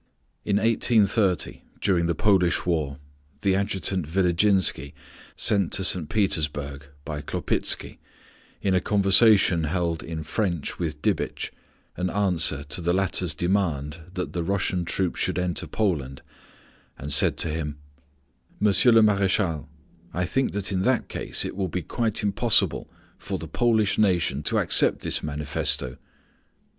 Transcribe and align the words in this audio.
In 0.43 0.55
1830, 0.57 1.61
during 1.79 2.07
the 2.07 2.15
Polish 2.15 2.65
war, 2.65 2.97
the 3.43 3.55
adjutant 3.55 4.07
Vilijinsky 4.07 4.93
sent 5.35 5.71
to 5.73 5.83
St. 5.83 6.09
Petersburg 6.09 6.87
by 7.05 7.21
Klopitsky, 7.21 7.99
in 8.63 8.73
a 8.73 8.81
conversation 8.81 9.65
held 9.65 10.01
in 10.01 10.23
French 10.23 10.79
with 10.79 11.03
Dibitch, 11.03 11.53
in 11.95 12.09
answer 12.09 12.63
to 12.63 12.81
the 12.81 12.93
latter's 12.93 13.35
demand 13.35 13.99
that 14.15 14.33
the 14.33 14.41
Russian 14.43 14.85
troops 14.85 15.19
should 15.19 15.37
enter 15.37 15.67
Poland, 15.67 16.23
said 17.07 17.37
to 17.37 17.49
him: 17.49 17.77
"Monsieur 18.59 18.91
le 18.93 19.01
Maréchal, 19.01 19.67
I 20.15 20.25
think 20.25 20.53
that 20.53 20.71
in 20.71 20.81
that 20.81 21.09
case 21.09 21.45
it 21.45 21.55
will 21.55 21.69
be 21.69 21.83
quite 21.83 22.23
impossible 22.23 22.89
for 23.19 23.37
the 23.37 23.47
Polish 23.47 23.99
nation 23.99 24.41
to 24.45 24.57
accept 24.57 25.01
this 25.03 25.21
manifesto...." 25.21 25.97